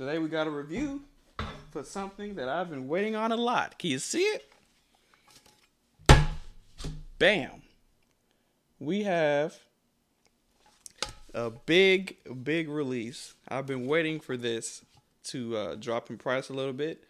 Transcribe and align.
Today 0.00 0.16
we 0.16 0.30
got 0.30 0.46
a 0.46 0.50
review 0.50 1.02
for 1.72 1.84
something 1.84 2.36
that 2.36 2.48
I've 2.48 2.70
been 2.70 2.88
waiting 2.88 3.16
on 3.16 3.32
a 3.32 3.36
lot. 3.36 3.78
Can 3.78 3.90
you 3.90 3.98
see 3.98 4.22
it? 4.22 4.50
Bam. 7.18 7.60
We 8.78 9.02
have 9.02 9.58
a 11.34 11.50
big, 11.50 12.16
big 12.42 12.70
release. 12.70 13.34
I've 13.46 13.66
been 13.66 13.86
waiting 13.86 14.20
for 14.20 14.38
this 14.38 14.86
to 15.24 15.54
uh, 15.54 15.74
drop 15.74 16.08
in 16.08 16.16
price 16.16 16.48
a 16.48 16.54
little 16.54 16.72
bit. 16.72 17.04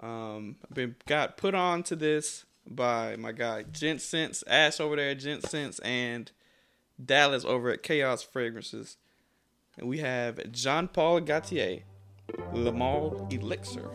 Um, 0.00 0.56
I've 0.68 0.74
been 0.74 0.96
got 1.06 1.36
put 1.36 1.54
on 1.54 1.84
to 1.84 1.94
this 1.94 2.46
by 2.68 3.14
my 3.14 3.30
guy 3.30 3.62
Gent 3.62 4.00
Sense, 4.00 4.42
Ash 4.48 4.80
over 4.80 4.96
there 4.96 5.10
at 5.10 5.20
Gent 5.20 5.48
Sense, 5.48 5.78
and 5.78 6.32
Dallas 7.02 7.44
over 7.44 7.70
at 7.70 7.84
Chaos 7.84 8.24
Fragrances. 8.24 8.96
And 9.78 9.88
we 9.88 9.98
have 9.98 10.50
Jean 10.50 10.88
Paul 10.88 11.20
Gaultier, 11.20 11.82
Le 12.52 12.70
Male 12.72 13.26
Elixir. 13.30 13.90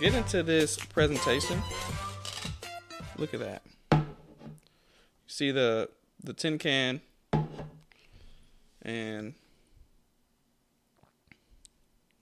Get 0.00 0.14
into 0.14 0.42
this 0.42 0.78
presentation. 0.78 1.62
Look 3.18 3.34
at 3.34 3.40
that. 3.40 3.62
You 3.92 4.00
see 5.26 5.50
the 5.50 5.90
the 6.22 6.32
tin 6.32 6.56
can 6.56 7.02
and 8.82 9.34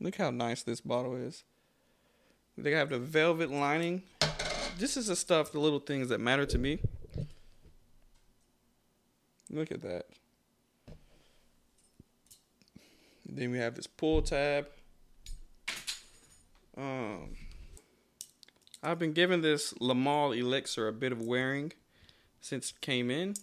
look 0.01 0.17
how 0.17 0.31
nice 0.31 0.63
this 0.63 0.81
bottle 0.81 1.15
is. 1.15 1.45
They 2.57 2.73
have 2.73 2.91
the 2.91 2.99
velvet 2.99 3.51
lining. 3.51 4.03
This 4.79 4.97
is 4.97 5.07
the 5.07 5.17
stuff, 5.17 5.53
the 5.53 5.61
little 5.61 5.79
things 5.79 6.09
that 6.09 6.21
matter 6.21 6.47
to 6.47 6.59
me. 6.59 6.81
Look 9.51 9.73
at 9.73 9.81
that. 9.83 10.07
Then 13.27 13.51
we 13.51 13.59
have 13.59 13.75
this 13.75 13.87
pull 13.87 14.23
tab. 14.23 14.67
Um, 16.77 17.37
I've 18.83 18.99
been 18.99 19.13
giving 19.13 19.43
this 19.43 19.75
Le 19.81 19.95
Male 19.95 20.33
Elixir 20.33 20.89
a 20.89 20.93
bit 20.93 21.13
of 21.13 21.21
wearing 21.21 21.73
since 22.41 22.71
it 22.71 22.81
came 22.81 23.11
in. 23.11 23.35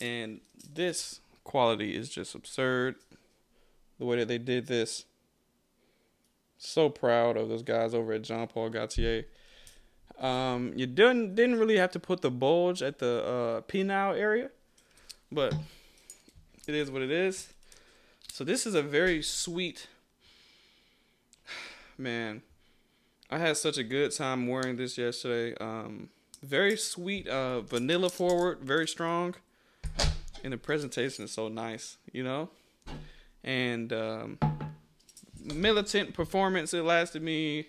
And 0.00 0.40
this 0.72 1.20
quality 1.44 1.96
is 1.96 2.08
just 2.08 2.34
absurd. 2.34 2.96
The 3.98 4.04
way 4.04 4.18
that 4.18 4.28
they 4.28 4.38
did 4.38 4.66
this. 4.66 5.04
So 6.58 6.88
proud 6.88 7.36
of 7.36 7.48
those 7.48 7.62
guys 7.62 7.94
over 7.94 8.12
at 8.12 8.22
Jean 8.22 8.46
Paul 8.46 8.70
Gaultier. 8.70 9.26
Um, 10.18 10.72
you 10.74 10.86
didn't 10.86 11.34
didn't 11.34 11.58
really 11.58 11.76
have 11.76 11.90
to 11.92 12.00
put 12.00 12.22
the 12.22 12.30
bulge 12.30 12.82
at 12.82 12.98
the 12.98 13.24
uh, 13.24 13.60
penile 13.62 14.18
area, 14.18 14.50
but 15.30 15.54
it 16.66 16.74
is 16.74 16.90
what 16.90 17.02
it 17.02 17.10
is. 17.10 17.52
So 18.32 18.44
this 18.44 18.66
is 18.66 18.74
a 18.74 18.82
very 18.82 19.22
sweet 19.22 19.88
man. 21.98 22.42
I 23.30 23.38
had 23.38 23.56
such 23.56 23.76
a 23.76 23.82
good 23.82 24.12
time 24.12 24.46
wearing 24.46 24.76
this 24.76 24.96
yesterday. 24.96 25.54
Um, 25.60 26.08
very 26.42 26.76
sweet, 26.76 27.26
uh, 27.28 27.60
vanilla 27.62 28.08
forward, 28.08 28.60
very 28.60 28.86
strong, 28.86 29.34
and 30.44 30.52
the 30.52 30.56
presentation 30.56 31.24
is 31.24 31.32
so 31.32 31.48
nice, 31.48 31.96
you 32.12 32.22
know. 32.22 32.50
And 33.42 33.92
um, 33.92 34.38
militant 35.54 36.14
performance. 36.14 36.74
It 36.74 36.82
lasted 36.82 37.22
me 37.22 37.66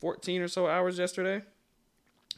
14 0.00 0.42
or 0.42 0.48
so 0.48 0.66
hours 0.66 0.98
yesterday. 0.98 1.42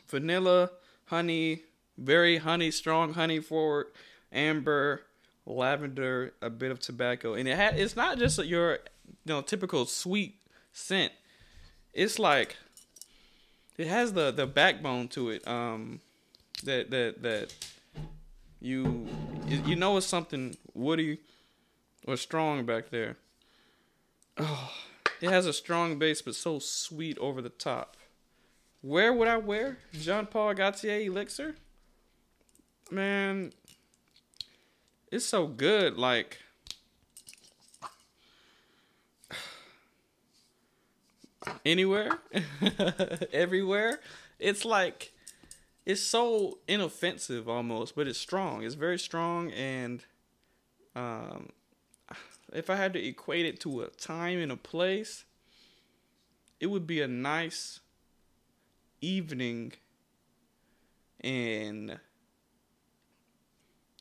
Vanilla, 0.08 0.70
honey, 1.06 1.62
very 1.97 2.38
honey, 2.38 2.70
strong 2.70 3.14
honey 3.14 3.41
forward, 3.41 3.86
amber, 4.32 5.03
lavender, 5.44 6.32
a 6.41 6.50
bit 6.50 6.70
of 6.70 6.80
tobacco, 6.80 7.34
and 7.34 7.48
it 7.48 7.56
had. 7.56 7.78
It's 7.78 7.97
not 7.97 8.19
just 8.19 8.42
your, 8.44 8.72
you 8.72 8.78
know, 9.26 9.42
typical 9.42 9.84
sweet 9.86 10.36
scent. 10.72 11.12
It's 11.92 12.19
like 12.19 12.56
it 13.76 13.86
has 13.86 14.12
the 14.12 14.30
the 14.30 14.47
backbone 14.47 15.08
to 15.08 15.30
it. 15.30 15.47
Um, 15.47 16.00
that 16.64 16.91
that 16.91 17.22
that 17.22 17.54
you 18.60 19.06
you 19.47 19.76
know 19.76 19.97
it's 19.97 20.06
something 20.06 20.56
woody 20.74 21.19
or 22.06 22.16
strong 22.16 22.64
back 22.64 22.91
there. 22.91 23.16
Oh, 24.36 24.72
it 25.20 25.31
has 25.31 25.47
a 25.47 25.53
strong 25.53 25.98
base, 25.98 26.22
but 26.22 26.34
so 26.34 26.59
sweet 26.59 27.19
over 27.19 27.42
the 27.42 27.48
top. 27.48 27.97
Where 28.81 29.12
would 29.12 29.28
I 29.28 29.36
wear 29.36 29.78
Jean 29.92 30.26
Paul 30.26 30.54
Gaultier 30.54 31.00
Elixir? 31.00 31.56
Man, 32.91 33.53
it's 35.10 35.25
so 35.25 35.47
good. 35.47 35.98
Like 35.98 36.38
anywhere, 41.66 42.20
everywhere. 43.32 44.00
It's 44.38 44.65
like 44.65 45.12
it's 45.84 46.03
so 46.03 46.59
inoffensive 46.69 47.48
almost, 47.48 47.97
but 47.97 48.06
it's 48.06 48.19
strong. 48.19 48.62
It's 48.62 48.75
very 48.75 48.98
strong, 48.98 49.50
and 49.53 50.04
um, 50.94 51.48
if 52.52 52.70
I 52.70 52.76
had 52.76 52.92
to 52.94 53.04
equate 53.04 53.46
it 53.46 53.60
to 53.60 53.82
a 53.82 53.88
time 53.88 54.38
and 54.38 54.52
a 54.52 54.56
place, 54.56 55.24
it 56.60 56.66
would 56.66 56.86
be 56.86 57.00
a 57.00 57.08
nice 57.08 57.80
evening 59.00 59.72
in 61.22 61.98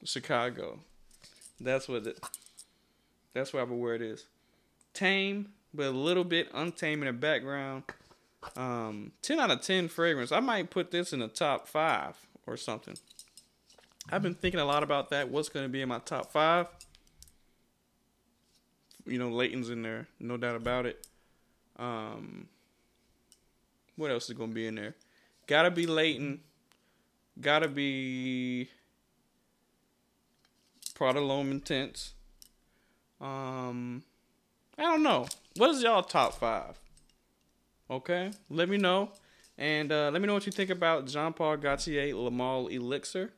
Chicago. 0.04 0.80
That's 1.60 1.88
what 1.88 2.08
it. 2.08 2.20
That's 3.34 3.54
whatever 3.54 3.76
word 3.76 4.02
it 4.02 4.12
is. 4.12 4.26
Tame, 4.94 5.50
but 5.74 5.88
a 5.88 5.92
little 5.92 6.24
bit 6.24 6.50
untamed 6.54 7.04
in 7.04 7.08
the 7.08 7.14
background. 7.14 7.84
Um, 8.56 9.12
ten 9.22 9.40
out 9.40 9.52
of 9.52 9.62
ten 9.62 9.88
fragrance. 9.88 10.32
I 10.32 10.40
might 10.40 10.70
put 10.70 10.92
this 10.92 11.14
in 11.14 11.20
the 11.20 11.28
top 11.28 11.68
five 11.68 12.16
or 12.46 12.58
something. 12.58 12.98
I've 14.10 14.24
been 14.24 14.36
thinking 14.36 14.60
a 14.60 14.66
lot 14.66 14.84
about 14.84 15.10
that. 15.10 15.30
What's 15.30 15.50
going 15.50 15.66
to 15.66 15.70
be 15.70 15.82
in 15.82 15.90
my 15.90 16.00
top 16.00 16.32
five? 16.32 16.68
You 19.08 19.20
know, 19.20 19.30
Layton's 19.30 19.70
in 19.70 19.82
there, 19.82 20.08
no 20.20 20.38
doubt 20.38 20.56
about 20.56 20.86
it. 20.86 21.08
Um, 21.78 22.48
what 23.96 24.12
else 24.12 24.30
is 24.30 24.36
to 24.38 24.48
be 24.48 24.68
in 24.68 24.76
there? 24.76 24.96
Gotta 25.48 25.72
be 25.72 25.86
Layton. 25.86 26.42
Gotta 27.40 27.68
be 27.68 28.70
Prada 30.96 31.22
L'Homme 31.22 31.52
Intense. 31.52 32.14
Um, 33.22 34.04
I 34.78 34.84
don't 34.84 35.04
know. 35.04 35.28
What 35.56 35.72
is 35.72 35.82
y'all 35.82 36.04
top 36.04 36.40
five? 36.40 36.80
Okay, 37.90 38.32
let 38.50 38.68
me 38.68 38.78
know. 38.78 39.12
And 39.58 39.92
uh, 39.92 40.12
let 40.12 40.22
me 40.22 40.28
know 40.28 40.34
what 40.34 40.46
you 40.46 40.52
think 40.52 40.70
about 40.70 41.08
Jean 41.08 41.34
Paul 41.34 41.58
Gaultier 41.58 42.14
Le 42.14 42.30
Male 42.30 42.68
Elixir. 42.68 43.32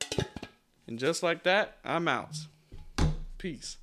And 0.88 1.00
just 1.00 1.24
like 1.24 1.44
that, 1.44 1.78
I'm 1.85 2.08
out. 2.08 2.35
Peace. 3.38 3.78